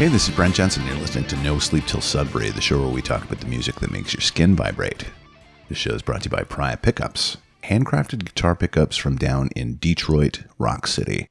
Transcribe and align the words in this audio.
Hey, 0.00 0.08
this 0.08 0.30
is 0.30 0.34
Brent 0.34 0.54
Jensen. 0.54 0.86
You're 0.86 0.96
listening 0.96 1.26
to 1.26 1.36
No 1.42 1.58
Sleep 1.58 1.84
Till 1.84 2.00
Sudbury, 2.00 2.48
the 2.48 2.62
show 2.62 2.80
where 2.80 2.88
we 2.88 3.02
talk 3.02 3.22
about 3.22 3.38
the 3.38 3.46
music 3.46 3.74
that 3.80 3.90
makes 3.90 4.14
your 4.14 4.22
skin 4.22 4.56
vibrate. 4.56 5.04
The 5.68 5.74
show 5.74 5.90
is 5.90 6.00
brought 6.00 6.22
to 6.22 6.30
you 6.30 6.34
by 6.34 6.42
Pariah 6.42 6.78
Pickups, 6.78 7.36
handcrafted 7.64 8.24
guitar 8.24 8.56
pickups 8.56 8.96
from 8.96 9.16
down 9.16 9.50
in 9.54 9.76
Detroit, 9.76 10.44
Rock 10.58 10.86
City. 10.86 11.26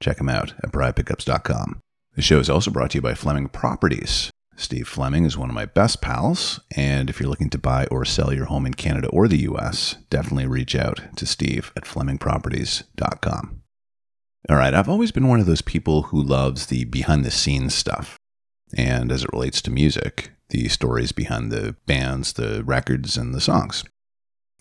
Check 0.00 0.16
them 0.16 0.30
out 0.30 0.54
at 0.62 0.72
pariahpickups.com. 0.72 1.82
The 2.16 2.22
show 2.22 2.38
is 2.38 2.48
also 2.48 2.70
brought 2.70 2.92
to 2.92 2.96
you 2.96 3.02
by 3.02 3.12
Fleming 3.12 3.50
Properties. 3.50 4.30
Steve 4.56 4.88
Fleming 4.88 5.26
is 5.26 5.36
one 5.36 5.50
of 5.50 5.54
my 5.54 5.66
best 5.66 6.00
pals, 6.00 6.60
and 6.74 7.10
if 7.10 7.20
you're 7.20 7.28
looking 7.28 7.50
to 7.50 7.58
buy 7.58 7.84
or 7.90 8.06
sell 8.06 8.32
your 8.32 8.46
home 8.46 8.64
in 8.64 8.72
Canada 8.72 9.08
or 9.08 9.28
the 9.28 9.42
US, 9.50 9.96
definitely 10.08 10.46
reach 10.46 10.74
out 10.74 11.02
to 11.16 11.26
Steve 11.26 11.74
at 11.76 11.84
flemingproperties.com. 11.84 13.63
All 14.50 14.56
right, 14.56 14.74
I've 14.74 14.90
always 14.90 15.10
been 15.10 15.28
one 15.28 15.40
of 15.40 15.46
those 15.46 15.62
people 15.62 16.02
who 16.02 16.22
loves 16.22 16.66
the 16.66 16.84
behind 16.84 17.24
the 17.24 17.30
scenes 17.30 17.74
stuff. 17.74 18.18
And 18.76 19.10
as 19.10 19.24
it 19.24 19.32
relates 19.32 19.62
to 19.62 19.70
music, 19.70 20.32
the 20.50 20.68
stories 20.68 21.12
behind 21.12 21.50
the 21.50 21.76
bands, 21.86 22.34
the 22.34 22.62
records, 22.62 23.16
and 23.16 23.34
the 23.34 23.40
songs. 23.40 23.84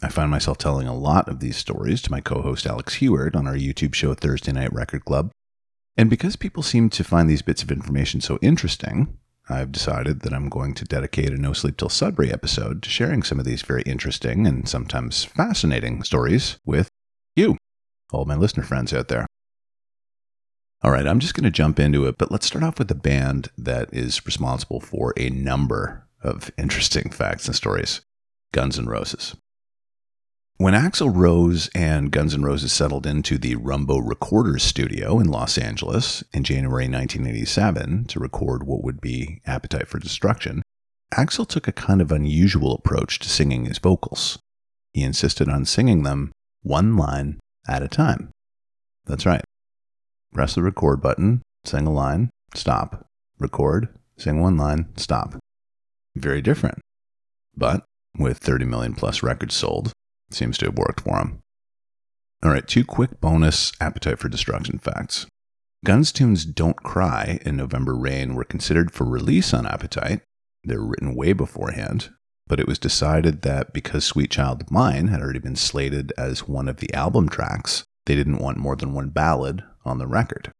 I 0.02 0.08
find 0.08 0.32
myself 0.32 0.58
telling 0.58 0.88
a 0.88 0.96
lot 0.96 1.28
of 1.28 1.42
these 1.42 1.58
stories 1.58 2.02
to 2.04 2.12
my 2.12 2.22
co 2.22 2.42
host 2.42 2.66
Alex 2.66 2.96
Heward 2.96 3.36
on 3.36 3.46
our 3.46 3.56
YouTube 3.56 3.94
show 3.94 4.14
Thursday 4.14 4.54
Night 4.54 4.72
Record 4.72 5.04
Club. 5.04 5.32
And 5.98 6.10
because 6.10 6.38
people 6.38 6.64
seem 6.64 6.90
to 6.92 7.04
find 7.04 7.30
these 7.30 7.42
bits 7.42 7.62
of 7.62 7.72
information 7.72 8.22
so 8.22 8.40
interesting, 8.42 9.18
I've 9.50 9.74
decided 9.74 10.22
that 10.22 10.34
I'm 10.34 10.48
going 10.48 10.74
to 10.76 10.86
dedicate 10.86 11.32
a 11.32 11.38
No 11.38 11.52
Sleep 11.52 11.76
Till 11.76 11.90
Sudbury 11.90 12.32
episode 12.32 12.82
to 12.84 12.90
sharing 12.90 13.22
some 13.22 13.38
of 13.38 13.46
these 13.46 13.62
very 13.62 13.82
interesting 13.84 14.48
and 14.48 14.68
sometimes 14.68 15.26
fascinating 15.26 16.04
stories 16.04 16.58
with 16.66 16.88
you, 17.36 17.58
all 18.14 18.24
my 18.24 18.36
listener 18.36 18.64
friends 18.64 18.94
out 18.94 19.10
there. 19.10 19.28
All 20.84 20.92
right, 20.92 21.08
I'm 21.08 21.20
just 21.20 21.34
going 21.34 21.46
to 21.46 21.52
jump 21.52 21.80
into 21.80 22.06
it, 22.08 22.18
but 22.18 22.30
let's 22.30 22.46
start 22.46 22.62
off 22.62 22.78
with 22.78 22.90
the 22.90 22.96
band 22.96 23.48
that 23.58 23.88
is 23.94 24.26
responsible 24.26 24.82
for 24.82 25.14
a 25.16 25.30
number 25.30 26.06
of 26.22 26.52
interesting 26.58 27.10
facts 27.10 27.48
and 27.48 27.56
stories 27.56 28.02
Guns 28.52 28.78
N' 28.78 28.88
Roses. 28.88 29.34
When 30.58 30.74
Axl 30.74 31.10
Rose 31.16 31.70
and 31.74 32.12
Guns 32.12 32.34
N' 32.34 32.44
Roses 32.44 32.74
settled 32.74 33.08
into 33.08 33.38
the 33.38 33.56
Rumbo 33.56 34.00
Recorders 34.00 34.62
studio 34.64 35.22
in 35.22 35.28
Los 35.28 35.58
Angeles 35.58 36.22
in 36.34 36.44
January 36.44 36.90
1987 36.90 38.04
to 38.08 38.20
record 38.20 38.68
what 38.68 38.84
would 38.84 39.00
be 39.00 39.40
Appetite 39.46 39.88
for 39.88 40.00
Destruction, 40.00 40.62
Axl 41.14 41.48
took 41.48 41.66
a 41.66 41.72
kind 41.72 42.02
of 42.02 42.12
unusual 42.12 42.76
approach 42.76 43.20
to 43.20 43.30
singing 43.30 43.66
his 43.68 43.78
vocals. 43.78 44.38
He 44.92 45.04
insisted 45.04 45.48
on 45.48 45.64
singing 45.64 46.04
them 46.04 46.34
one 46.62 46.98
line 46.98 47.40
at 47.70 47.82
a 47.82 47.88
time. 47.88 48.32
That's 49.06 49.26
right 49.26 49.46
press 50.34 50.56
the 50.56 50.64
record 50.64 51.02
button, 51.02 51.42
sing 51.64 51.88
a 51.88 51.92
line, 51.92 52.30
stop, 52.56 53.06
record, 53.40 53.90
sing 54.18 54.42
one 54.42 54.58
line, 54.58 54.88
stop. 54.98 55.36
Very 56.16 56.42
different. 56.42 56.80
But 57.56 57.84
with 58.18 58.38
30 58.40 58.66
million 58.66 58.94
plus 58.94 59.24
records 59.24 59.56
sold, 59.56 59.92
seems 60.32 60.58
to 60.58 60.66
have 60.66 60.78
worked 60.78 61.02
for 61.02 61.18
him. 61.18 61.40
All 62.44 62.52
right, 62.52 62.68
two 62.68 62.84
quick 62.84 63.22
bonus 63.22 63.72
Appetite 63.80 64.20
for 64.20 64.30
Destruction 64.30 64.80
facts. 64.80 65.26
Guns 65.86 66.12
tunes 66.12 66.46
Don't 66.46 66.78
Cry 66.78 67.40
and 67.46 67.58
November 67.58 67.96
Rain 67.96 68.36
were 68.36 68.44
considered 68.44 68.92
for 68.92 69.06
release 69.06 69.54
on 69.54 69.66
Appetite. 69.66 70.22
They 70.66 70.78
were 70.78 70.88
written 70.88 71.16
way 71.16 71.34
beforehand, 71.34 72.10
but 72.48 72.60
it 72.60 72.68
was 72.68 72.80
decided 72.80 73.42
that 73.42 73.74
because 73.74 74.06
Sweet 74.06 74.32
Child 74.32 74.72
Mine 74.72 75.08
had 75.08 75.22
already 75.22 75.40
been 75.40 75.56
slated 75.56 76.14
as 76.18 76.48
one 76.48 76.70
of 76.70 76.78
the 76.78 76.94
album 76.94 77.28
tracks, 77.28 77.84
they 78.06 78.16
didn't 78.16 78.40
want 78.40 78.58
more 78.58 78.76
than 78.76 78.94
one 78.94 79.10
ballad 79.10 79.64
on 79.86 79.98
the 79.98 80.08
record. 80.08 80.52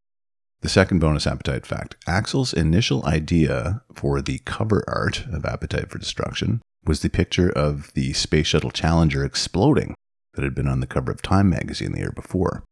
The 0.60 0.68
second 0.68 0.98
bonus 0.98 1.26
appetite 1.26 1.66
fact 1.66 1.96
Axl's 2.06 2.54
initial 2.54 3.04
idea 3.04 3.82
for 3.94 4.22
the 4.22 4.38
cover 4.46 4.82
art 4.88 5.26
of 5.26 5.44
Appetite 5.44 5.90
for 5.90 5.98
Destruction 5.98 6.62
was 6.86 7.00
the 7.00 7.10
picture 7.10 7.50
of 7.50 7.92
the 7.94 8.12
Space 8.14 8.46
Shuttle 8.46 8.70
Challenger 8.70 9.24
exploding 9.24 9.94
that 10.34 10.42
had 10.42 10.54
been 10.54 10.68
on 10.68 10.80
the 10.80 10.86
cover 10.86 11.12
of 11.12 11.22
Time 11.22 11.50
magazine 11.50 11.92
the 11.92 12.00
year 12.00 12.12
before. 12.12 12.64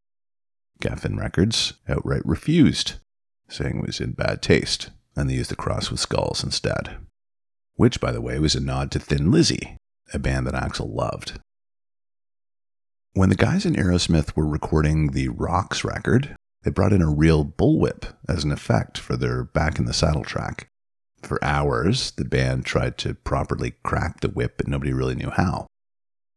Geffen 0.81 1.19
Records 1.19 1.73
outright 1.87 2.25
refused, 2.25 2.95
saying 3.47 3.79
it 3.79 3.85
was 3.85 3.99
in 4.01 4.13
bad 4.13 4.41
taste, 4.41 4.89
and 5.15 5.29
they 5.29 5.35
used 5.35 5.51
the 5.51 5.55
cross 5.55 5.89
with 5.89 5.99
skulls 5.99 6.43
instead. 6.43 6.97
Which, 7.75 8.01
by 8.01 8.11
the 8.11 8.21
way, 8.21 8.39
was 8.39 8.55
a 8.55 8.59
nod 8.59 8.91
to 8.91 8.99
Thin 8.99 9.31
Lizzy, 9.31 9.77
a 10.13 10.19
band 10.19 10.47
that 10.47 10.55
Axl 10.55 10.93
loved. 10.93 11.39
When 13.13 13.29
the 13.29 13.35
guys 13.35 13.65
in 13.65 13.75
Aerosmith 13.75 14.35
were 14.35 14.47
recording 14.47 15.11
the 15.11 15.29
Rocks 15.29 15.83
record, 15.83 16.35
they 16.63 16.71
brought 16.71 16.93
in 16.93 17.01
a 17.01 17.09
real 17.09 17.45
bullwhip 17.45 18.05
as 18.27 18.43
an 18.43 18.51
effect 18.51 18.97
for 18.97 19.15
their 19.15 19.43
back 19.43 19.79
in 19.79 19.85
the 19.85 19.93
saddle 19.93 20.23
track. 20.23 20.69
For 21.21 21.43
hours, 21.43 22.11
the 22.11 22.25
band 22.25 22.65
tried 22.65 22.97
to 22.99 23.13
properly 23.13 23.75
crack 23.83 24.21
the 24.21 24.29
whip, 24.29 24.55
but 24.57 24.67
nobody 24.67 24.91
really 24.91 25.15
knew 25.15 25.29
how. 25.29 25.67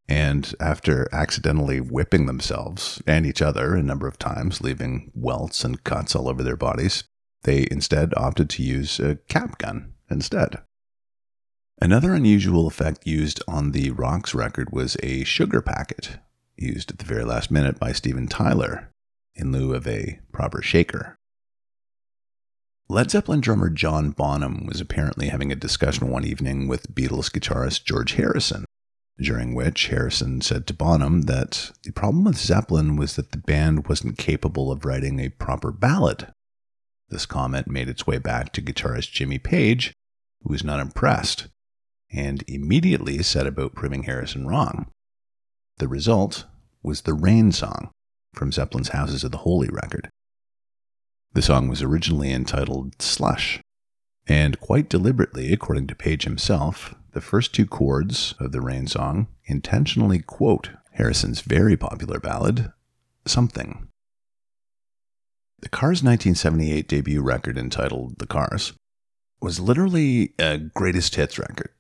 And 0.09 0.55
after 0.61 1.09
accidentally 1.13 1.81
whipping 1.81 2.27
themselves 2.27 3.03
and 3.07 3.27
each 3.27 3.43
other 3.43 3.75
a 3.75 3.83
number 3.83 4.07
of 4.07 4.19
times, 4.19 4.61
leaving 4.61 5.11
welts 5.15 5.65
and 5.65 5.83
cuts 5.83 6.15
all 6.15 6.29
over 6.29 6.43
their 6.43 6.57
bodies, 6.57 7.05
they 7.43 7.67
instead 7.71 8.13
opted 8.17 8.49
to 8.51 8.63
use 8.63 9.01
a 9.01 9.17
cap 9.29 9.59
gun 9.59 9.95
instead. 10.09 10.59
Another 11.81 12.15
unusual 12.15 12.67
effect 12.67 13.07
used 13.07 13.43
on 13.47 13.73
the 13.73 13.91
Rocks 13.91 14.35
record 14.35 14.71
was 14.73 14.97
a 15.03 15.25
sugar 15.25 15.61
packet, 15.61 16.19
used 16.57 16.93
at 16.93 16.99
the 16.99 17.05
very 17.05 17.25
last 17.25 17.51
minute 17.51 17.79
by 17.79 17.93
Steven 17.93 18.29
Tyler 18.29 18.93
in 19.37 19.53
lieu 19.53 19.75
of 19.75 19.87
a 19.87 20.19
proper 20.33 20.63
shaker. 20.63 21.17
Led 22.89 23.11
Zeppelin 23.11 23.41
drummer 23.41 23.69
John 23.69 24.11
Bonham 24.11 24.67
was 24.67 24.81
apparently 24.81 25.29
having 25.29 25.51
a 25.51 25.57
discussion 25.57 26.09
one 26.09 26.25
evening 26.25 26.69
with 26.69 26.95
Beatles 26.95 27.31
guitarist 27.31 27.85
George 27.85 28.13
Harrison, 28.13 28.65
during 29.19 29.55
which 29.55 29.89
Harrison 29.89 30.41
said 30.41 30.67
to 30.67 30.75
Bonham 30.75 31.23
that 31.23 31.73
the 31.83 31.91
problem 31.91 32.25
with 32.25 32.37
Zeppelin 32.37 32.97
was 32.97 33.17
that 33.17 33.33
the 33.33 33.39
band 33.39 33.89
wasn't 33.89 34.19
capable 34.19 34.71
of 34.71 34.85
writing 34.85 35.19
a 35.19 35.31
proper 35.31 35.73
ballad. 35.73 36.33
This 37.09 37.27
comment 37.27 37.69
made 37.69 37.89
its 37.89 38.07
way 38.07 38.19
back 38.19 38.53
to 38.53 38.63
guitarist 38.63 39.13
Jimmy 39.13 39.39
Page, 39.39 39.93
who 40.43 40.53
was 40.53 40.63
not 40.63 40.81
impressed, 40.81 41.49
and 42.13 42.45
immediately 42.47 43.21
set 43.23 43.47
about 43.47 43.75
proving 43.75 44.05
Harrison 44.05 44.47
wrong. 44.47 44.87
The 45.79 45.89
result 45.89 46.45
was 46.83 47.03
the 47.03 47.15
Rain 47.15 47.51
Song, 47.51 47.91
from 48.37 48.53
Zeppelin's 48.53 48.91
Houses 48.91 49.25
of 49.25 49.33
the 49.33 49.39
Holy 49.39 49.69
record. 49.69 50.09
The 51.33 51.43
song 51.43 51.69
was 51.69 51.83
originally 51.83 52.33
entitled 52.33 53.01
Slush, 53.03 53.61
and 54.29 54.61
quite 54.61 54.89
deliberately, 54.89 55.53
according 55.53 55.87
to 55.89 55.95
Page 55.95 56.25
himself, 56.25 56.95
the 57.13 57.21
first 57.21 57.55
two 57.55 57.67
chords 57.67 58.35
of 58.39 58.53
the 58.53 58.61
Rain 58.61 58.87
song 58.87 59.29
intentionally 59.47 60.19
quote 60.21 60.71
Harrison's 60.93 61.41
very 61.41 61.77
popular 61.77 62.21
ballad, 62.21 62.73
Something. 63.27 63.89
The 65.61 65.69
Cars' 65.69 66.03
1978 66.03 66.87
debut 66.87 67.23
record 67.23 67.59
entitled 67.59 68.19
The 68.19 68.27
Cars 68.27 68.75
was 69.41 69.61
literally 69.61 70.35
a 70.39 70.59
greatest 70.59 71.15
hits 71.15 71.39
record. 71.39 71.71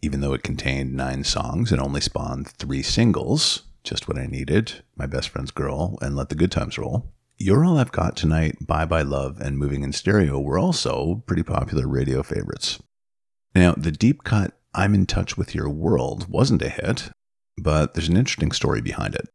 Even 0.00 0.20
though 0.20 0.32
it 0.32 0.42
contained 0.42 0.94
nine 0.94 1.24
songs 1.24 1.72
and 1.72 1.80
only 1.80 2.00
spawned 2.00 2.48
three 2.48 2.82
singles, 2.82 3.64
just 3.82 4.08
What 4.08 4.18
I 4.18 4.26
Needed, 4.26 4.82
My 4.96 5.06
Best 5.06 5.28
Friend's 5.28 5.50
Girl, 5.50 5.98
and 6.00 6.16
Let 6.16 6.28
the 6.28 6.34
Good 6.34 6.52
Times 6.52 6.78
Roll. 6.78 7.12
You're 7.36 7.64
All 7.64 7.78
I've 7.78 7.92
Got 7.92 8.16
Tonight, 8.16 8.66
Bye 8.66 8.84
Bye 8.84 9.02
Love, 9.02 9.40
and 9.40 9.58
Moving 9.58 9.82
in 9.82 9.92
Stereo 9.92 10.40
were 10.40 10.58
also 10.58 11.22
pretty 11.26 11.42
popular 11.42 11.86
radio 11.86 12.22
favorites. 12.22 12.82
Now, 13.54 13.74
the 13.76 13.92
deep 13.92 14.24
cut 14.24 14.58
I'm 14.74 14.94
in 14.94 15.06
Touch 15.06 15.36
with 15.36 15.54
Your 15.54 15.68
World 15.68 16.28
wasn't 16.28 16.62
a 16.62 16.68
hit, 16.68 17.10
but 17.56 17.94
there's 17.94 18.08
an 18.08 18.16
interesting 18.16 18.52
story 18.52 18.80
behind 18.80 19.14
it. 19.14 19.28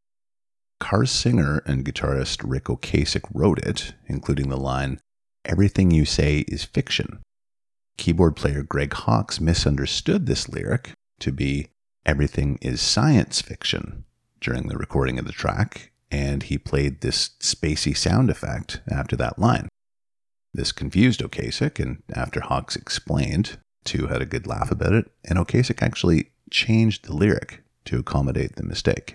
Cars 0.80 1.10
singer 1.10 1.62
and 1.66 1.84
guitarist 1.84 2.42
Ric 2.44 2.64
Ocasek 2.64 3.24
wrote 3.32 3.58
it, 3.60 3.94
including 4.06 4.48
the 4.48 4.56
line, 4.56 5.00
Everything 5.44 5.90
you 5.90 6.04
say 6.04 6.40
is 6.48 6.64
fiction. 6.64 7.20
Keyboard 7.98 8.34
player 8.34 8.62
Greg 8.62 8.92
Hawkes 8.92 9.40
misunderstood 9.40 10.26
this 10.26 10.48
lyric 10.48 10.92
to 11.20 11.32
be, 11.32 11.68
Everything 12.06 12.58
is 12.60 12.80
science 12.80 13.40
fiction, 13.40 14.04
during 14.44 14.68
the 14.68 14.76
recording 14.76 15.18
of 15.18 15.24
the 15.24 15.32
track, 15.32 15.90
and 16.10 16.44
he 16.44 16.58
played 16.58 17.00
this 17.00 17.30
spacey 17.40 17.96
sound 17.96 18.30
effect 18.30 18.80
after 18.88 19.16
that 19.16 19.38
line. 19.38 19.68
This 20.52 20.70
confused 20.70 21.20
Ocasek, 21.20 21.80
and 21.80 22.02
after 22.14 22.40
Hawkes 22.40 22.76
explained, 22.76 23.58
two 23.84 24.06
had 24.06 24.22
a 24.22 24.26
good 24.26 24.46
laugh 24.46 24.70
about 24.70 24.92
it, 24.92 25.10
and 25.24 25.38
Ocasek 25.38 25.82
actually 25.82 26.30
changed 26.50 27.06
the 27.06 27.16
lyric 27.16 27.64
to 27.86 27.98
accommodate 27.98 28.56
the 28.56 28.62
mistake. 28.62 29.14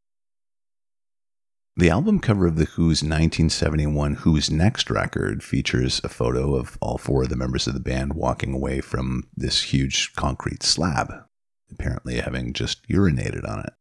The 1.78 1.92
album 1.92 2.20
cover 2.20 2.46
of 2.46 2.58
The 2.58 2.66
Who's 2.66 3.04
1971 3.04 4.16
Who's 4.16 4.52
Next 4.52 4.90
record 4.90 5.44
features 5.44 6.02
a 6.04 6.10
photo 6.10 6.56
of 6.56 6.78
all 6.82 6.98
four 6.98 7.24
of 7.24 7.30
the 7.30 7.38
members 7.38 7.68
of 7.68 7.74
the 7.74 7.80
band 7.80 8.16
walking 8.16 8.54
away 8.54 8.82
from 8.82 9.30
this 9.38 9.62
huge 9.62 10.14
concrete 10.16 10.64
slab, 10.64 11.14
apparently 11.72 12.18
having 12.18 12.52
just 12.52 12.86
urinated 12.90 13.48
on 13.48 13.60
it. 13.60 13.74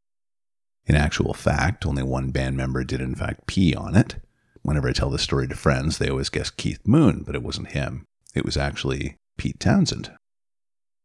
In 0.88 0.96
actual 0.96 1.35
fact, 1.35 1.85
only 1.85 2.02
one 2.02 2.31
band 2.31 2.56
member 2.56 2.82
did 2.82 3.02
in 3.02 3.14
fact 3.14 3.46
pee 3.46 3.75
on 3.75 3.94
it. 3.94 4.17
Whenever 4.62 4.88
I 4.88 4.93
tell 4.93 5.11
this 5.11 5.23
story 5.23 5.46
to 5.46 5.55
friends, 5.55 5.99
they 5.99 6.08
always 6.08 6.31
guess 6.31 6.50
Keith 6.50 6.87
Moon, 6.87 7.23
but 7.25 7.35
it 7.35 7.43
wasn't 7.43 7.73
him. 7.73 8.06
it 8.35 8.44
was 8.44 8.56
actually 8.56 9.17
Pete 9.37 9.61
Townshend. 9.61 10.11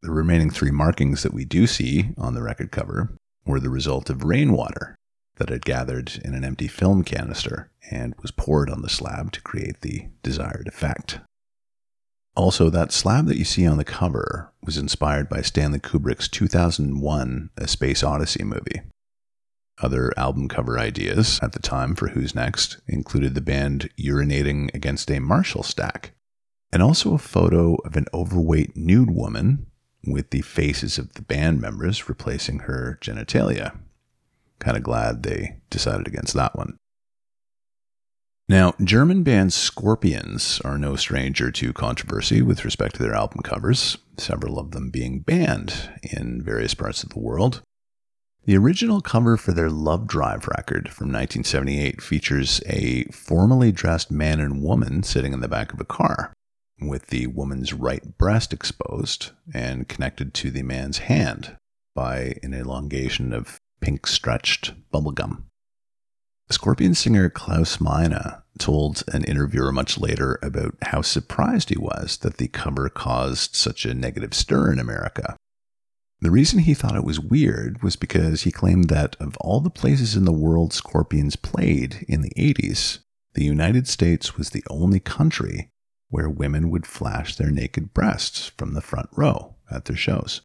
The 0.01 0.12
remaining 0.12 0.50
three 0.50 0.71
markings 0.71 1.24
that 1.24 1.33
we 1.33 1.45
do 1.45 1.68
see 1.68 2.09
on 2.18 2.33
the 2.33 2.44
record 2.44 2.71
cover 2.71 3.15
were 3.45 3.59
the 3.59 3.69
result 3.69 4.09
of 4.09 4.24
rainwater 4.24 4.95
that 5.38 5.50
had 5.50 5.65
gathered 5.65 6.19
in 6.24 6.33
an 6.33 6.44
empty 6.44 6.68
film 6.68 7.03
canister 7.03 7.71
and 7.89 8.13
was 8.21 8.31
poured 8.31 8.69
on 8.69 8.81
the 8.81 8.89
slab 8.89 9.31
to 9.31 9.41
create 9.41 9.81
the 9.81 10.07
desired 10.21 10.68
effect. 10.68 11.19
Also, 12.36 12.69
that 12.69 12.91
slab 12.91 13.27
that 13.27 13.38
you 13.38 13.45
see 13.45 13.65
on 13.65 13.77
the 13.77 13.86
cover 13.86 14.51
was 14.63 14.77
inspired 14.77 15.29
by 15.29 15.41
Stanley 15.41 15.79
Kubrick's 15.79 16.27
2001 16.27 17.50
A 17.57 17.68
Space 17.68 18.03
Odyssey 18.03 18.44
movie. 18.44 18.81
Other 19.81 20.13
album 20.17 20.47
cover 20.47 20.77
ideas 20.77 21.39
at 21.41 21.53
the 21.53 21.59
time 21.59 21.95
for 21.95 22.09
Who's 22.09 22.35
Next 22.35 22.77
included 22.87 23.33
the 23.33 23.41
band 23.41 23.89
urinating 23.99 24.73
against 24.73 25.09
a 25.09 25.19
Marshall 25.19 25.63
stack, 25.63 26.13
and 26.71 26.81
also 26.81 27.13
a 27.13 27.19
photo 27.19 27.75
of 27.85 27.95
an 27.95 28.05
overweight 28.13 28.77
nude 28.77 29.11
woman 29.11 29.65
with 30.05 30.29
the 30.29 30.41
faces 30.41 30.97
of 30.97 31.13
the 31.13 31.21
band 31.21 31.59
members 31.59 32.07
replacing 32.07 32.59
her 32.59 32.97
genitalia. 33.01 33.77
Kind 34.59 34.77
of 34.77 34.83
glad 34.83 35.23
they 35.23 35.57
decided 35.69 36.07
against 36.07 36.33
that 36.33 36.55
one. 36.55 36.77
Now, 38.49 38.73
German 38.83 39.23
band 39.23 39.53
Scorpions 39.53 40.61
are 40.65 40.77
no 40.77 40.95
stranger 40.95 41.49
to 41.51 41.73
controversy 41.73 42.41
with 42.41 42.65
respect 42.65 42.95
to 42.95 43.01
their 43.01 43.15
album 43.15 43.41
covers, 43.41 43.97
several 44.17 44.59
of 44.59 44.71
them 44.71 44.89
being 44.89 45.21
banned 45.21 45.89
in 46.03 46.41
various 46.43 46.73
parts 46.73 47.03
of 47.03 47.09
the 47.09 47.19
world. 47.19 47.61
The 48.45 48.57
original 48.57 48.99
cover 48.99 49.37
for 49.37 49.53
their 49.53 49.69
Love 49.69 50.05
Drive 50.05 50.49
record 50.49 50.89
from 50.89 51.07
1978 51.07 52.01
features 52.01 52.61
a 52.65 53.05
formally 53.05 53.71
dressed 53.71 54.11
man 54.11 54.41
and 54.41 54.61
woman 54.61 55.01
sitting 55.03 55.31
in 55.31 55.39
the 55.39 55.47
back 55.47 55.71
of 55.71 55.79
a 55.79 55.85
car, 55.85 56.33
with 56.81 57.07
the 57.07 57.27
woman's 57.27 57.71
right 57.71 58.17
breast 58.17 58.51
exposed 58.51 59.31
and 59.53 59.87
connected 59.87 60.33
to 60.33 60.51
the 60.51 60.61
man's 60.61 60.97
hand 60.97 61.55
by 61.95 62.35
an 62.43 62.53
elongation 62.53 63.31
of 63.31 63.61
pink 63.79 64.05
stretched 64.05 64.73
bubblegum. 64.91 65.43
Scorpion 66.49 66.95
singer 66.95 67.29
Klaus 67.29 67.79
Meine 67.79 68.41
told 68.59 69.03
an 69.13 69.23
interviewer 69.23 69.71
much 69.71 69.97
later 69.97 70.37
about 70.43 70.75
how 70.81 71.01
surprised 71.01 71.69
he 71.69 71.77
was 71.77 72.17
that 72.17 72.37
the 72.37 72.49
cover 72.49 72.89
caused 72.89 73.55
such 73.55 73.85
a 73.85 73.93
negative 73.93 74.33
stir 74.33 74.73
in 74.73 74.79
America. 74.79 75.37
The 76.23 76.31
reason 76.31 76.59
he 76.59 76.73
thought 76.73 76.95
it 76.95 77.03
was 77.03 77.19
weird 77.19 77.83
was 77.83 77.97
because 77.97 78.43
he 78.43 78.51
claimed 78.51 78.87
that 78.87 79.17
of 79.19 79.35
all 79.41 79.59
the 79.59 79.69
places 79.69 80.15
in 80.15 80.23
the 80.23 80.31
world 80.31 80.71
Scorpions 80.71 81.35
played 81.35 82.05
in 82.07 82.21
the 82.21 82.31
80s, 82.37 82.99
the 83.33 83.43
United 83.43 83.89
States 83.89 84.37
was 84.37 84.51
the 84.51 84.63
only 84.69 85.01
country 85.01 85.69
where 86.07 86.29
women 86.29 86.69
would 86.69 86.87
flash 86.87 87.35
their 87.35 87.51
naked 87.51 87.93
breasts 87.93 88.53
from 88.55 88.73
the 88.73 88.79
front 88.79 89.09
row 89.17 89.55
at 89.69 89.83
their 89.83 89.97
shows. 89.97 90.39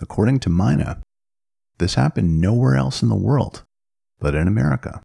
According 0.00 0.40
to 0.40 0.50
Meine, 0.50 0.96
this 1.78 1.94
happened 1.94 2.40
nowhere 2.40 2.74
else 2.74 3.00
in 3.00 3.08
the 3.08 3.14
world 3.14 3.64
but 4.18 4.34
in 4.34 4.48
America. 4.48 5.00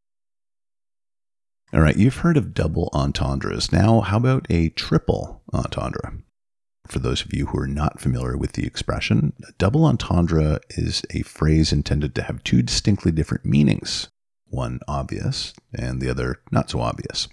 All 1.71 1.81
right, 1.81 1.95
you've 1.95 2.17
heard 2.17 2.37
of 2.37 2.55
double 2.55 2.89
entendres. 2.93 3.71
Now, 3.71 4.01
how 4.01 4.17
about 4.17 4.47
a 4.49 4.69
triple 4.69 5.43
entendre? 5.53 6.23
For 6.93 6.99
those 6.99 7.25
of 7.25 7.33
you 7.33 7.47
who 7.47 7.57
are 7.57 7.67
not 7.67 7.99
familiar 7.99 8.37
with 8.37 8.53
the 8.53 8.67
expression, 8.67 9.33
a 9.49 9.51
double 9.57 9.83
entendre 9.83 10.59
is 10.69 11.01
a 11.09 11.23
phrase 11.23 11.73
intended 11.73 12.13
to 12.13 12.21
have 12.21 12.43
two 12.43 12.61
distinctly 12.61 13.11
different 13.11 13.45
meanings, 13.45 14.09
one 14.45 14.79
obvious 14.87 15.55
and 15.73 15.99
the 15.99 16.07
other 16.07 16.43
not 16.51 16.69
so 16.69 16.81
obvious. 16.81 17.27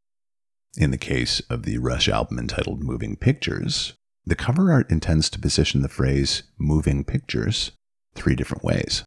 In 0.78 0.92
the 0.92 0.96
case 0.96 1.40
of 1.50 1.64
the 1.64 1.76
Rush 1.76 2.08
album 2.08 2.38
entitled 2.38 2.82
Moving 2.82 3.16
Pictures, 3.16 3.92
the 4.24 4.34
cover 4.34 4.72
art 4.72 4.90
intends 4.90 5.28
to 5.28 5.38
position 5.38 5.82
the 5.82 5.90
phrase 5.90 6.42
moving 6.56 7.04
pictures 7.04 7.72
three 8.14 8.34
different 8.34 8.64
ways. 8.64 9.04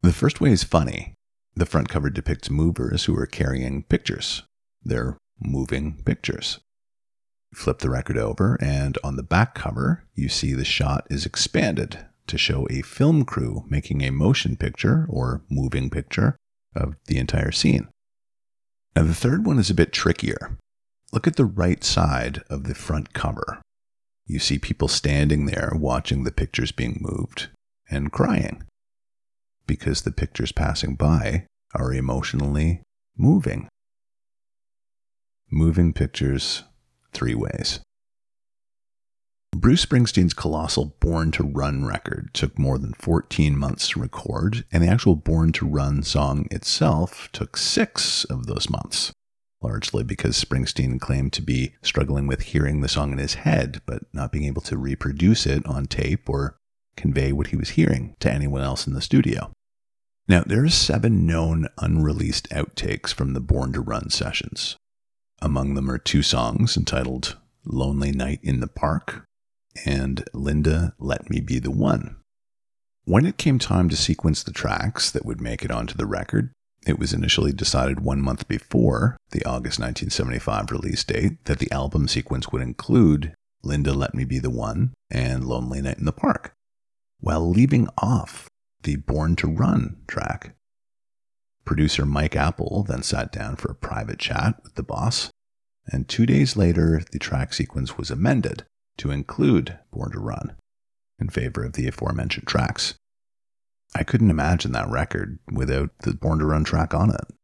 The 0.00 0.14
first 0.14 0.40
way 0.40 0.52
is 0.52 0.64
funny 0.64 1.12
the 1.54 1.66
front 1.66 1.90
cover 1.90 2.08
depicts 2.08 2.48
movers 2.48 3.04
who 3.04 3.18
are 3.18 3.26
carrying 3.26 3.82
pictures. 3.82 4.42
They're 4.82 5.18
moving 5.38 6.02
pictures. 6.02 6.60
Flip 7.54 7.78
the 7.78 7.90
record 7.90 8.18
over, 8.18 8.58
and 8.60 8.98
on 9.02 9.16
the 9.16 9.22
back 9.22 9.54
cover, 9.54 10.04
you 10.14 10.28
see 10.28 10.52
the 10.52 10.64
shot 10.64 11.06
is 11.10 11.24
expanded 11.24 12.06
to 12.26 12.38
show 12.38 12.66
a 12.70 12.82
film 12.82 13.24
crew 13.24 13.64
making 13.68 14.02
a 14.02 14.10
motion 14.10 14.56
picture 14.56 15.06
or 15.08 15.42
moving 15.48 15.88
picture 15.88 16.36
of 16.76 16.96
the 17.06 17.18
entire 17.18 17.50
scene. 17.50 17.88
Now, 18.94 19.04
the 19.04 19.14
third 19.14 19.46
one 19.46 19.58
is 19.58 19.70
a 19.70 19.74
bit 19.74 19.92
trickier. 19.92 20.58
Look 21.12 21.26
at 21.26 21.36
the 21.36 21.46
right 21.46 21.82
side 21.82 22.42
of 22.50 22.64
the 22.64 22.74
front 22.74 23.14
cover. 23.14 23.62
You 24.26 24.38
see 24.38 24.58
people 24.58 24.88
standing 24.88 25.46
there 25.46 25.72
watching 25.74 26.24
the 26.24 26.32
pictures 26.32 26.70
being 26.70 26.98
moved 27.00 27.48
and 27.90 28.12
crying 28.12 28.64
because 29.66 30.02
the 30.02 30.12
pictures 30.12 30.52
passing 30.52 30.96
by 30.96 31.46
are 31.74 31.92
emotionally 31.92 32.82
moving. 33.16 33.68
Moving 35.50 35.94
pictures 35.94 36.64
three 37.12 37.34
ways. 37.34 37.80
Bruce 39.56 39.84
Springsteen's 39.84 40.34
colossal 40.34 40.96
Born 41.00 41.30
to 41.32 41.42
Run 41.42 41.84
record 41.84 42.30
took 42.32 42.58
more 42.58 42.78
than 42.78 42.92
14 42.92 43.56
months 43.58 43.88
to 43.88 44.00
record, 44.00 44.64
and 44.70 44.84
the 44.84 44.88
actual 44.88 45.16
Born 45.16 45.52
to 45.52 45.66
Run 45.66 46.02
song 46.02 46.46
itself 46.50 47.28
took 47.32 47.56
six 47.56 48.24
of 48.24 48.46
those 48.46 48.70
months, 48.70 49.10
largely 49.60 50.04
because 50.04 50.42
Springsteen 50.42 51.00
claimed 51.00 51.32
to 51.32 51.42
be 51.42 51.74
struggling 51.82 52.26
with 52.26 52.42
hearing 52.42 52.82
the 52.82 52.88
song 52.88 53.10
in 53.10 53.18
his 53.18 53.34
head, 53.34 53.80
but 53.86 54.02
not 54.12 54.30
being 54.30 54.44
able 54.44 54.62
to 54.62 54.76
reproduce 54.76 55.46
it 55.46 55.66
on 55.66 55.86
tape 55.86 56.28
or 56.28 56.56
convey 56.96 57.32
what 57.32 57.48
he 57.48 57.56
was 57.56 57.70
hearing 57.70 58.14
to 58.20 58.30
anyone 58.30 58.60
else 58.60 58.86
in 58.86 58.92
the 58.92 59.00
studio. 59.00 59.50
Now, 60.28 60.42
there 60.44 60.62
are 60.62 60.68
seven 60.68 61.26
known 61.26 61.68
unreleased 61.78 62.50
outtakes 62.50 63.14
from 63.14 63.32
the 63.32 63.40
Born 63.40 63.72
to 63.72 63.80
Run 63.80 64.10
sessions. 64.10 64.76
Among 65.40 65.74
them 65.74 65.90
are 65.90 65.98
two 65.98 66.22
songs 66.22 66.76
entitled 66.76 67.36
Lonely 67.64 68.10
Night 68.10 68.40
in 68.42 68.60
the 68.60 68.66
Park 68.66 69.24
and 69.86 70.24
Linda 70.32 70.94
Let 70.98 71.30
Me 71.30 71.40
Be 71.40 71.58
the 71.58 71.70
One. 71.70 72.16
When 73.04 73.24
it 73.24 73.38
came 73.38 73.58
time 73.58 73.88
to 73.88 73.96
sequence 73.96 74.42
the 74.42 74.52
tracks 74.52 75.10
that 75.10 75.24
would 75.24 75.40
make 75.40 75.64
it 75.64 75.70
onto 75.70 75.94
the 75.94 76.06
record, 76.06 76.52
it 76.86 76.98
was 76.98 77.12
initially 77.12 77.52
decided 77.52 78.00
one 78.00 78.20
month 78.20 78.48
before 78.48 79.16
the 79.30 79.44
August 79.44 79.78
1975 79.78 80.70
release 80.70 81.04
date 81.04 81.44
that 81.44 81.58
the 81.58 81.70
album 81.70 82.08
sequence 82.08 82.50
would 82.50 82.62
include 82.62 83.32
Linda 83.62 83.92
Let 83.92 84.14
Me 84.14 84.24
Be 84.24 84.38
the 84.38 84.50
One 84.50 84.92
and 85.10 85.44
Lonely 85.44 85.80
Night 85.80 85.98
in 85.98 86.04
the 86.04 86.12
Park, 86.12 86.52
while 87.20 87.48
leaving 87.48 87.88
off 87.98 88.48
the 88.82 88.96
Born 88.96 89.36
to 89.36 89.46
Run 89.46 89.98
track. 90.06 90.54
Producer 91.64 92.06
Mike 92.06 92.34
Appel 92.34 92.84
then 92.88 93.02
sat 93.02 93.30
down 93.30 93.56
for 93.56 93.70
a 93.70 93.74
private 93.74 94.18
chat 94.18 94.60
with 94.62 94.74
the 94.74 94.82
boss, 94.82 95.30
and 95.88 96.08
two 96.08 96.26
days 96.26 96.56
later, 96.56 97.02
the 97.12 97.18
track 97.18 97.52
sequence 97.52 97.96
was 97.96 98.10
amended 98.10 98.64
to 98.98 99.10
include 99.10 99.78
Born 99.92 100.12
to 100.12 100.20
Run 100.20 100.56
in 101.18 101.28
favor 101.28 101.64
of 101.64 101.72
the 101.72 101.86
aforementioned 101.88 102.46
tracks. 102.46 102.94
I 103.94 104.04
couldn't 104.04 104.30
imagine 104.30 104.72
that 104.72 104.88
record 104.88 105.38
without 105.50 105.90
the 106.00 106.14
Born 106.14 106.38
to 106.40 106.46
Run 106.46 106.64
track 106.64 106.94
on 106.94 107.10
it. 107.10 107.34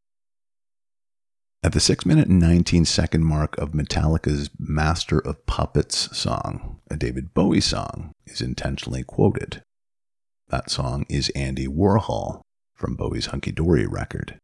At 1.62 1.72
the 1.72 1.80
6 1.80 2.04
minute 2.04 2.28
and 2.28 2.40
19 2.40 2.84
second 2.84 3.24
mark 3.24 3.56
of 3.56 3.70
Metallica's 3.70 4.50
Master 4.58 5.18
of 5.18 5.46
Puppets 5.46 6.14
song, 6.16 6.80
a 6.90 6.96
David 6.96 7.32
Bowie 7.32 7.62
song 7.62 8.12
is 8.26 8.42
intentionally 8.42 9.02
quoted 9.02 9.62
that 10.54 10.70
song 10.70 11.06
is 11.08 11.30
Andy 11.30 11.66
Warhol 11.66 12.42
from 12.74 12.96
Bowie's 12.96 13.26
Hunky 13.26 13.50
Dory 13.50 13.86
record. 13.86 14.38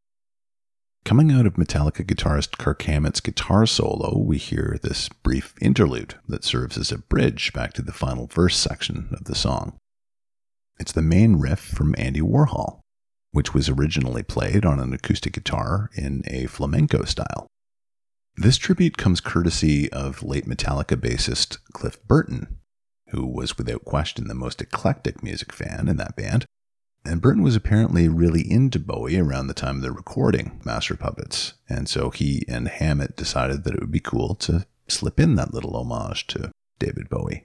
Coming 1.05 1.33
out 1.33 1.47
of 1.47 1.55
Metallica 1.55 2.05
guitarist 2.05 2.59
Kirk 2.59 2.83
Hammett's 2.83 3.21
guitar 3.21 3.67
solo, 3.67 4.19
we 4.19 4.39
hear 4.39 4.79
this 4.83 5.09
brief 5.09 5.55
interlude 5.61 6.15
that 6.29 6.45
serves 6.45 6.79
as 6.79 6.93
a 6.93 6.99
bridge 6.99 7.53
back 7.53 7.73
to 7.73 7.83
the 7.83 7.93
final 7.93 8.27
verse 8.27 8.57
section 8.57 9.09
of 9.13 9.25
the 9.25 9.35
song. 9.35 9.77
It's 10.79 10.93
the 10.93 11.03
main 11.03 11.37
riff 11.37 11.59
from 11.59 11.95
Andy 11.99 12.21
Warhol, 12.21 12.81
which 13.33 13.55
was 13.55 13.69
originally 13.69 14.23
played 14.23 14.65
on 14.65 14.79
an 14.79 14.93
acoustic 14.93 15.33
guitar 15.33 15.91
in 15.95 16.23
a 16.27 16.47
flamenco 16.47 17.05
style. 17.05 17.47
This 18.37 18.57
tribute 18.57 18.97
comes 18.97 19.21
courtesy 19.21 19.91
of 19.93 20.23
late 20.23 20.47
Metallica 20.47 20.97
bassist 20.97 21.59
Cliff 21.73 22.03
Burton, 22.07 22.59
who 23.09 23.27
was 23.27 23.59
without 23.59 23.85
question 23.85 24.29
the 24.29 24.35
most 24.35 24.63
eclectic 24.63 25.23
music 25.23 25.53
fan 25.53 25.89
in 25.89 25.97
that 25.97 26.15
band. 26.15 26.47
And 27.05 27.23
Burton 27.23 27.43
was 27.43 27.57
apparently 27.57 28.09
really 28.09 28.43
into 28.51 28.79
Bowie 28.79 29.19
around 29.19 29.47
the 29.47 29.55
time 29.55 29.77
of 29.77 29.83
the 29.83 29.91
recording 29.93 30.61
Master 30.65 30.95
Puppets, 30.95 31.55
and 31.69 31.89
so 31.89 32.11
he 32.11 32.45
and 32.47 32.69
Hammett 32.69 33.17
decided 33.17 33.65
that 33.65 33.75
it 33.75 33.81
would 33.81 33.91
be 33.91 34.01
cool 34.01 34.35
to 34.37 34.67
slip 34.87 35.19
in 35.19 35.35
that 35.37 35.55
little 35.55 35.77
homage 35.77 36.27
to 36.29 36.51
David 36.79 37.09
Bowie. 37.09 37.45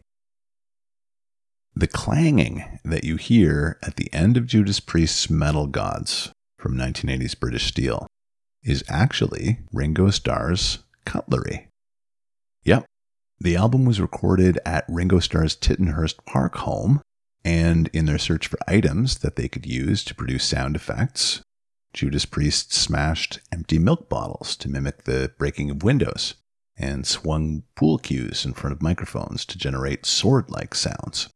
The 1.73 1.87
clanging 1.87 2.79
that 2.83 3.03
you 3.03 3.15
hear 3.15 3.77
at 3.81 3.95
the 3.95 4.13
end 4.13 4.37
of 4.37 4.45
Judas 4.45 4.79
Priest's 4.79 5.29
Metal 5.29 5.67
Gods 5.67 6.31
from 6.57 6.75
1980's 6.77 7.35
British 7.35 7.65
Steel 7.67 8.07
is 8.63 8.83
actually 8.89 9.59
Ringo 9.73 10.09
Starr's 10.09 10.79
cutlery. 11.05 11.67
Yep, 12.63 12.85
The 13.39 13.55
album 13.55 13.85
was 13.85 13.99
recorded 14.01 14.59
at 14.65 14.85
Ringo 14.87 15.19
Starr's 15.19 15.55
Tittenhurst 15.55 16.25
Park 16.25 16.55
home, 16.57 17.01
and 17.45 17.89
in 17.93 18.07
their 18.07 18.17
search 18.17 18.47
for 18.47 18.57
items 18.67 19.19
that 19.19 19.35
they 19.35 19.47
could 19.47 19.67
use 19.67 20.03
to 20.03 20.15
produce 20.15 20.43
sound 20.43 20.75
effects, 20.75 21.41
Judas 21.93 22.25
Priest 22.25 22.73
smashed 22.73 23.39
empty 23.53 23.77
milk 23.77 24.09
bottles 24.09 24.57
to 24.57 24.69
mimic 24.69 25.03
the 25.03 25.31
breaking 25.37 25.69
of 25.69 25.83
windows 25.83 26.33
and 26.75 27.05
swung 27.05 27.63
pool 27.75 27.99
cues 27.99 28.43
in 28.43 28.53
front 28.53 28.73
of 28.73 28.81
microphones 28.81 29.45
to 29.45 29.57
generate 29.57 30.05
sword 30.05 30.49
like 30.49 30.73
sounds. 30.75 31.29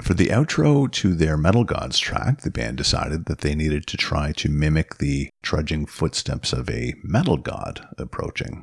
For 0.00 0.14
the 0.14 0.28
outro 0.28 0.90
to 0.92 1.14
their 1.14 1.36
Metal 1.36 1.64
Gods 1.64 1.98
track, 1.98 2.42
the 2.42 2.50
band 2.50 2.76
decided 2.78 3.26
that 3.26 3.40
they 3.40 3.56
needed 3.56 3.86
to 3.88 3.96
try 3.96 4.30
to 4.32 4.48
mimic 4.48 4.98
the 4.98 5.28
trudging 5.42 5.86
footsteps 5.86 6.52
of 6.52 6.70
a 6.70 6.94
metal 7.02 7.36
god 7.36 7.86
approaching, 7.98 8.62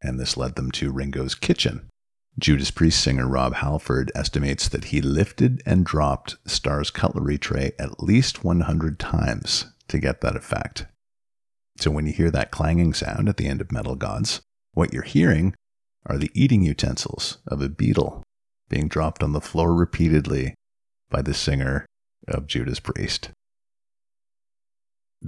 and 0.00 0.20
this 0.20 0.36
led 0.36 0.54
them 0.54 0.70
to 0.70 0.92
Ringo's 0.92 1.34
kitchen. 1.34 1.88
Judas 2.38 2.70
Priest 2.70 3.02
singer 3.02 3.26
Rob 3.26 3.54
Halford 3.54 4.12
estimates 4.14 4.68
that 4.68 4.86
he 4.86 5.00
lifted 5.00 5.62
and 5.64 5.86
dropped 5.86 6.36
Starr's 6.44 6.90
cutlery 6.90 7.38
tray 7.38 7.72
at 7.78 8.02
least 8.02 8.44
100 8.44 8.98
times 8.98 9.72
to 9.88 9.98
get 9.98 10.20
that 10.20 10.36
effect. 10.36 10.84
So 11.78 11.90
when 11.90 12.06
you 12.06 12.12
hear 12.12 12.30
that 12.30 12.50
clanging 12.50 12.92
sound 12.92 13.30
at 13.30 13.38
the 13.38 13.46
end 13.46 13.62
of 13.62 13.72
Metal 13.72 13.94
Gods, 13.94 14.42
what 14.72 14.92
you're 14.92 15.02
hearing 15.02 15.54
are 16.04 16.18
the 16.18 16.30
eating 16.34 16.62
utensils 16.62 17.38
of 17.46 17.62
a 17.62 17.70
Beatle 17.70 18.22
being 18.68 18.88
dropped 18.88 19.22
on 19.22 19.32
the 19.32 19.40
floor 19.40 19.74
repeatedly 19.74 20.54
by 21.08 21.22
the 21.22 21.34
singer 21.34 21.86
of 22.28 22.46
Judas 22.46 22.80
Priest. 22.80 23.30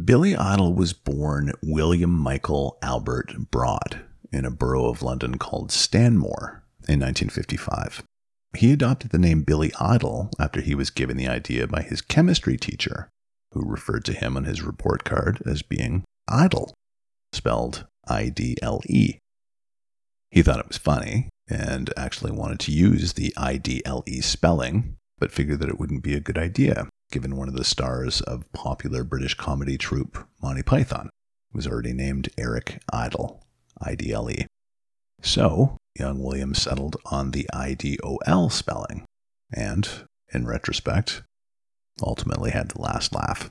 Billy 0.04 0.36
Idol 0.36 0.74
was 0.74 0.92
born 0.92 1.52
William 1.62 2.10
Michael 2.10 2.76
Albert 2.82 3.50
Broad 3.50 4.04
in 4.30 4.44
a 4.44 4.50
borough 4.50 4.90
of 4.90 5.02
London 5.02 5.38
called 5.38 5.72
Stanmore 5.72 6.64
in 6.88 7.00
1955. 7.00 8.02
He 8.56 8.72
adopted 8.72 9.10
the 9.10 9.18
name 9.18 9.42
Billy 9.42 9.72
Idol 9.78 10.30
after 10.38 10.60
he 10.60 10.74
was 10.74 10.90
given 10.90 11.16
the 11.16 11.28
idea 11.28 11.66
by 11.66 11.82
his 11.82 12.00
chemistry 12.00 12.56
teacher, 12.56 13.10
who 13.52 13.68
referred 13.68 14.04
to 14.06 14.12
him 14.12 14.36
on 14.36 14.44
his 14.44 14.62
report 14.62 15.04
card 15.04 15.42
as 15.44 15.62
being 15.62 16.04
idle, 16.28 16.72
spelled 17.32 17.86
I 18.06 18.30
D 18.30 18.56
L 18.62 18.80
E. 18.86 19.18
He 20.30 20.42
thought 20.42 20.60
it 20.60 20.68
was 20.68 20.78
funny 20.78 21.28
and 21.48 21.92
actually 21.96 22.32
wanted 22.32 22.60
to 22.60 22.72
use 22.72 23.14
the 23.14 23.34
I 23.36 23.56
D 23.56 23.82
L 23.84 24.02
E 24.06 24.20
spelling, 24.20 24.96
but 25.18 25.32
figured 25.32 25.60
that 25.60 25.68
it 25.68 25.78
wouldn't 25.78 26.02
be 26.02 26.14
a 26.14 26.20
good 26.20 26.38
idea, 26.38 26.88
given 27.10 27.36
one 27.36 27.48
of 27.48 27.56
the 27.56 27.64
stars 27.64 28.20
of 28.22 28.50
popular 28.52 29.04
British 29.04 29.34
comedy 29.34 29.76
troupe 29.76 30.26
Monty 30.42 30.62
Python 30.62 31.10
was 31.52 31.66
already 31.66 31.92
named 31.92 32.28
Eric 32.38 32.82
Idle, 32.92 33.42
I 33.80 33.94
D 33.94 34.12
L 34.12 34.30
E. 34.30 34.46
So, 35.22 35.76
young 35.98 36.22
William 36.22 36.54
settled 36.54 36.96
on 37.06 37.30
the 37.30 37.48
I 37.52 37.74
D 37.74 37.98
O 38.04 38.16
L 38.26 38.50
spelling, 38.50 39.04
and, 39.52 39.88
in 40.32 40.46
retrospect, 40.46 41.22
ultimately 42.02 42.50
had 42.50 42.70
the 42.70 42.80
last 42.80 43.14
laugh. 43.14 43.50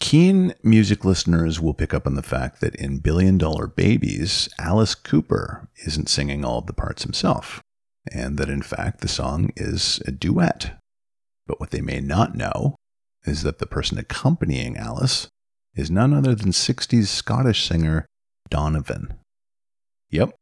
Keen 0.00 0.54
music 0.62 1.04
listeners 1.04 1.60
will 1.60 1.74
pick 1.74 1.92
up 1.92 2.06
on 2.06 2.14
the 2.14 2.22
fact 2.22 2.60
that 2.60 2.74
in 2.74 2.98
Billion 2.98 3.36
Dollar 3.36 3.66
Babies, 3.66 4.48
Alice 4.58 4.94
Cooper 4.94 5.68
isn't 5.86 6.08
singing 6.08 6.44
all 6.44 6.58
of 6.58 6.66
the 6.66 6.72
parts 6.72 7.02
himself, 7.02 7.60
and 8.10 8.38
that 8.38 8.48
in 8.48 8.62
fact 8.62 9.02
the 9.02 9.08
song 9.08 9.52
is 9.56 10.00
a 10.06 10.10
duet. 10.10 10.78
But 11.46 11.60
what 11.60 11.70
they 11.70 11.82
may 11.82 12.00
not 12.00 12.34
know 12.34 12.76
is 13.26 13.42
that 13.42 13.58
the 13.58 13.66
person 13.66 13.98
accompanying 13.98 14.76
Alice 14.76 15.28
is 15.74 15.90
none 15.90 16.14
other 16.14 16.34
than 16.34 16.50
60s 16.50 17.06
Scottish 17.06 17.66
singer 17.68 18.06
Donovan. 18.48 19.14
Yep, 20.08 20.34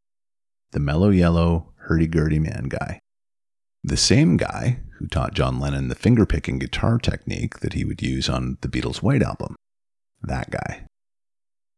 the 0.73 0.81
mellow 0.81 1.11
yellow, 1.11 1.73
hurdy 1.77 2.07
gurdy 2.07 2.39
man 2.39 2.67
guy. 2.69 3.01
The 3.83 3.97
same 3.97 4.37
guy 4.37 4.81
who 4.99 5.07
taught 5.07 5.35
John 5.35 5.61
Lennon 5.61 5.89
the 5.89 5.95
finger-picking 5.95 6.59
guitar 6.59 6.99
technique 6.99 7.61
that 7.61 7.75
he 7.75 7.85
would 7.85 8.03
use 8.03 8.29
on 8.29 8.59
the 8.61 8.69
Beatles' 8.69 9.03
White 9.03 9.23
Album. 9.23 9.55
That 10.23 10.51
guy. 10.51 10.85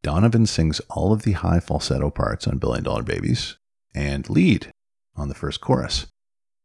Donovan 0.03 0.47
sings 0.47 0.81
all 0.89 1.13
of 1.13 1.23
the 1.23 1.33
high 1.33 1.61
falsetto 1.61 2.11
parts 2.11 2.47
on 2.49 2.59
Billion 2.59 2.85
Dollar 2.85 3.03
Babies 3.03 3.59
and 3.95 4.29
lead 4.31 4.71
on 5.15 5.29
the 5.29 5.35
first 5.35 5.61
chorus, 5.61 6.07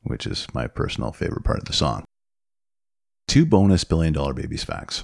which 0.04 0.26
is 0.26 0.48
my 0.54 0.68
personal 0.68 1.12
favorite 1.12 1.44
part 1.44 1.60
of 1.60 1.66
the 1.66 1.74
song. 1.74 2.06
Two 3.28 3.46
bonus 3.46 3.84
Billion 3.84 4.14
Dollar 4.14 4.34
Babies 4.34 4.64
facts. 4.64 5.04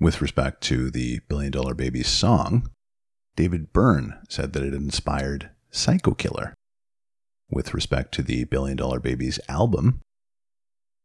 With 0.00 0.20
respect 0.20 0.62
to 0.62 0.90
the 0.90 1.20
Billion 1.28 1.52
Dollar 1.52 1.74
Babies 1.74 2.08
song, 2.08 2.70
David 3.36 3.72
Byrne 3.72 4.18
said 4.28 4.52
that 4.54 4.64
it 4.64 4.74
inspired 4.74 5.50
Psycho 5.70 6.12
Killer. 6.12 6.54
With 7.50 7.74
respect 7.74 8.12
to 8.14 8.22
the 8.22 8.44
Billion 8.44 8.76
Dollar 8.76 9.00
Babies 9.00 9.40
album, 9.48 10.00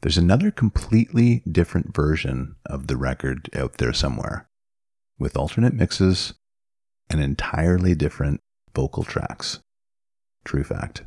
there's 0.01 0.17
another 0.17 0.51
completely 0.51 1.41
different 1.50 1.95
version 1.95 2.55
of 2.65 2.88
the 2.88 2.98
record 2.98 3.50
out 3.55 3.74
there 3.74 3.93
somewhere 3.93 4.48
with 5.17 5.38
alternate 5.38 5.74
mixes 5.74 6.34
and 7.10 7.22
entirely 7.22 7.95
different 7.95 8.41
vocal 8.75 9.03
tracks. 9.03 9.60
True 10.43 10.63
fact. 10.63 11.03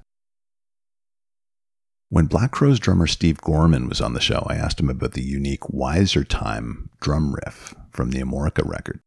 When 2.08 2.26
Black 2.26 2.50
Crowes 2.52 2.80
drummer 2.80 3.06
Steve 3.06 3.40
Gorman 3.42 3.88
was 3.88 4.00
on 4.00 4.14
the 4.14 4.20
show, 4.20 4.46
I 4.48 4.54
asked 4.54 4.80
him 4.80 4.88
about 4.88 5.12
the 5.12 5.22
unique 5.22 5.68
Wiser 5.68 6.24
Time 6.24 6.88
drum 7.00 7.34
riff 7.34 7.74
from 7.92 8.10
the 8.10 8.20
Amorica 8.20 8.66
record. 8.66 9.00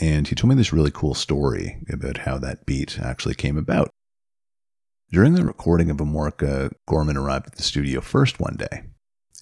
And 0.00 0.28
he 0.28 0.34
told 0.34 0.50
me 0.50 0.54
this 0.54 0.72
really 0.72 0.90
cool 0.90 1.14
story 1.14 1.82
about 1.90 2.18
how 2.18 2.38
that 2.38 2.66
beat 2.66 2.98
actually 3.00 3.34
came 3.34 3.56
about. 3.56 3.90
During 5.10 5.34
the 5.34 5.44
recording 5.44 5.90
of 5.90 5.98
Amorica, 5.98 6.72
Gorman 6.86 7.16
arrived 7.16 7.46
at 7.46 7.54
the 7.56 7.62
studio 7.62 8.00
first 8.00 8.40
one 8.40 8.56
day 8.56 8.82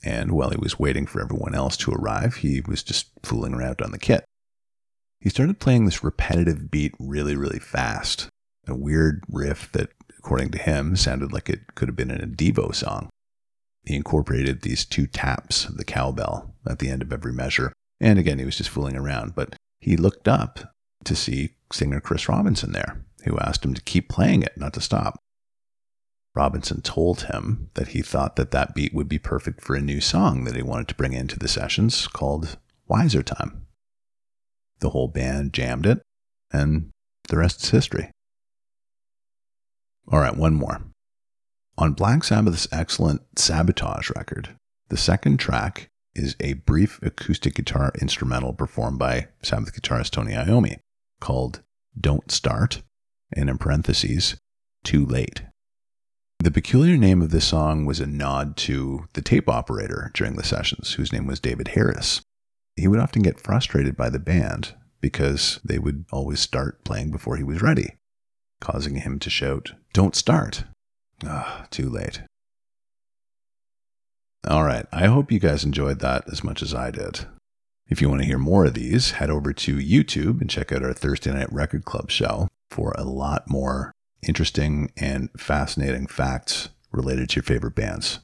and 0.04 0.32
while 0.32 0.50
he 0.50 0.56
was 0.56 0.78
waiting 0.78 1.06
for 1.06 1.20
everyone 1.20 1.54
else 1.54 1.76
to 1.78 1.92
arrive, 1.92 2.37
he 2.37 2.61
was 2.61 2.82
just 2.82 3.11
fooling 3.23 3.54
around 3.54 3.80
on 3.80 3.90
the 3.90 3.99
kit. 3.99 4.25
He 5.18 5.30
started 5.30 5.58
playing 5.58 5.87
this 5.87 6.04
repetitive 6.04 6.70
beat 6.70 6.94
really, 6.99 7.34
really 7.34 7.58
fast, 7.58 8.28
a 8.68 8.75
weird 8.75 9.25
riff 9.28 9.73
that, 9.73 9.90
according 10.18 10.50
to 10.50 10.58
him, 10.58 10.94
sounded 10.96 11.32
like 11.32 11.49
it 11.49 11.75
could 11.75 11.88
have 11.88 11.96
been 11.96 12.11
in 12.11 12.20
a 12.20 12.26
Devo 12.26 12.75
song. 12.75 13.08
He 13.87 13.96
incorporated 13.96 14.61
these 14.61 14.84
two 14.84 15.06
taps 15.06 15.64
of 15.64 15.78
the 15.78 15.84
cowbell 15.84 16.54
at 16.68 16.78
the 16.78 16.90
end 16.90 17.00
of 17.00 17.12
every 17.12 17.32
measure, 17.32 17.73
and 17.99 18.18
again, 18.18 18.38
he 18.38 18.44
was 18.44 18.58
just 18.58 18.70
fooling 18.70 18.96
around, 18.96 19.34
but 19.34 19.56
he 19.84 19.98
looked 19.98 20.26
up 20.26 20.74
to 21.04 21.14
see 21.14 21.50
singer 21.70 22.00
Chris 22.00 22.26
Robinson 22.26 22.72
there, 22.72 23.04
who 23.24 23.38
asked 23.38 23.66
him 23.66 23.74
to 23.74 23.82
keep 23.82 24.08
playing 24.08 24.42
it, 24.42 24.56
not 24.56 24.72
to 24.72 24.80
stop. 24.80 25.18
Robinson 26.34 26.80
told 26.80 27.24
him 27.24 27.68
that 27.74 27.88
he 27.88 28.00
thought 28.00 28.36
that 28.36 28.50
that 28.50 28.74
beat 28.74 28.94
would 28.94 29.08
be 29.08 29.18
perfect 29.18 29.60
for 29.60 29.76
a 29.76 29.82
new 29.82 30.00
song 30.00 30.44
that 30.44 30.56
he 30.56 30.62
wanted 30.62 30.88
to 30.88 30.94
bring 30.94 31.12
into 31.12 31.38
the 31.38 31.48
sessions 31.48 32.06
called 32.06 32.56
Wiser 32.88 33.22
Time. 33.22 33.66
The 34.80 34.88
whole 34.88 35.08
band 35.08 35.52
jammed 35.52 35.84
it, 35.84 36.00
and 36.50 36.90
the 37.28 37.36
rest 37.36 37.62
is 37.62 37.68
history. 37.68 38.10
All 40.10 40.18
right, 40.18 40.34
one 40.34 40.54
more. 40.54 40.80
On 41.76 41.92
Black 41.92 42.24
Sabbath's 42.24 42.68
excellent 42.72 43.20
Sabotage 43.38 44.10
record, 44.16 44.56
the 44.88 44.96
second 44.96 45.36
track 45.36 45.90
is 46.14 46.37
a 46.40 46.54
brief 46.54 47.00
acoustic 47.02 47.54
guitar 47.54 47.92
instrumental 48.00 48.52
performed 48.52 48.99
by 48.99 49.28
Sabbath 49.42 49.75
guitarist 49.75 50.11
Tony 50.11 50.33
Iommi 50.33 50.78
called 51.21 51.62
Don't 51.99 52.30
Start, 52.30 52.83
and 53.33 53.49
in 53.49 53.59
parentheses, 53.59 54.37
Too 54.83 55.04
Late. 55.04 55.42
The 56.38 56.50
peculiar 56.50 56.97
name 56.97 57.23
of 57.23 57.30
this 57.30 57.47
song 57.47 57.87
was 57.87 58.00
a 58.00 58.06
nod 58.06 58.56
to 58.59 59.09
the 59.14 59.23
tape 59.23 59.49
operator 59.49 60.11
during 60.14 60.37
the 60.37 60.44
sessions, 60.44 60.94
whose 60.94 61.12
name 61.12 61.26
was 61.26 61.40
David 61.40 61.68
Harris. 61.68 62.21
He 62.76 62.87
would 62.88 63.00
often 63.00 63.23
get 63.23 63.40
frustrated 63.40 63.97
by 63.97 64.11
the 64.11 64.18
band 64.18 64.75
because 65.00 65.61
they 65.64 65.78
would 65.78 66.04
always 66.12 66.40
start 66.40 66.85
playing 66.85 67.11
before 67.11 67.37
he 67.37 67.44
was 67.44 67.62
ready, 67.62 67.97
causing 68.61 68.97
him 68.97 69.18
to 69.21 69.30
shout, 69.30 69.73
Don't 69.92 70.14
start! 70.14 70.64
Ah, 71.25 71.66
too 71.71 71.88
late. 71.88 72.23
All 74.46 74.64
right, 74.64 74.86
I 74.92 75.06
hope 75.06 75.32
you 75.32 75.38
guys 75.38 75.64
enjoyed 75.64 76.00
that 76.00 76.24
as 76.30 76.44
much 76.44 76.60
as 76.60 76.74
I 76.74 76.90
did. 76.90 77.26
If 77.88 78.02
you 78.02 78.08
want 78.08 78.20
to 78.22 78.26
hear 78.26 78.38
more 78.38 78.66
of 78.66 78.74
these, 78.74 79.12
head 79.12 79.30
over 79.30 79.52
to 79.52 79.76
YouTube 79.76 80.40
and 80.40 80.50
check 80.50 80.70
out 80.70 80.82
our 80.82 80.92
Thursday 80.92 81.32
Night 81.32 81.52
Record 81.52 81.84
Club 81.84 82.10
show 82.10 82.48
for 82.70 82.94
a 82.96 83.04
lot 83.04 83.48
more 83.48 83.92
interesting 84.26 84.90
and 84.96 85.30
fascinating 85.38 86.06
facts 86.06 86.68
related 86.92 87.30
to 87.30 87.36
your 87.36 87.42
favorite 87.42 87.74
bands. 87.74 88.20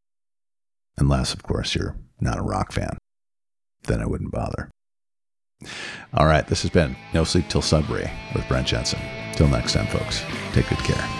Unless, 0.98 1.32
of 1.32 1.42
course, 1.42 1.74
you're 1.74 1.96
not 2.20 2.38
a 2.38 2.42
rock 2.42 2.72
fan. 2.72 2.98
Then 3.84 4.02
I 4.02 4.06
wouldn't 4.06 4.32
bother. 4.32 4.70
All 6.12 6.26
right, 6.26 6.46
this 6.46 6.62
has 6.62 6.70
been 6.70 6.96
No 7.14 7.24
Sleep 7.24 7.48
Till 7.48 7.62
Sudbury 7.62 8.10
with 8.34 8.46
Brent 8.48 8.66
Jensen. 8.66 9.00
Till 9.34 9.48
next 9.48 9.72
time, 9.72 9.86
folks, 9.86 10.22
take 10.52 10.68
good 10.68 10.78
care. 10.78 11.19